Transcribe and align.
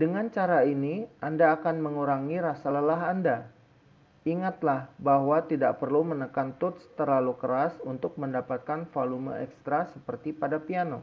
dengan 0.00 0.26
cara 0.36 0.60
ini 0.74 0.94
anda 1.28 1.46
akan 1.56 1.76
mengurangi 1.86 2.36
rasa 2.48 2.68
lelah 2.76 3.00
anda 3.12 3.38
ingatlah 4.32 4.80
bahwa 5.08 5.36
tidak 5.50 5.72
perlu 5.80 6.00
menekan 6.10 6.48
tuts 6.60 6.82
terlalu 6.98 7.32
keras 7.42 7.72
untuk 7.92 8.12
mendapatkan 8.22 8.80
volume 8.94 9.30
ekstra 9.46 9.80
seperti 9.94 10.28
pada 10.42 10.58
piano 10.66 11.00